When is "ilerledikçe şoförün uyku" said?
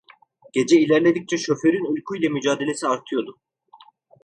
0.79-2.15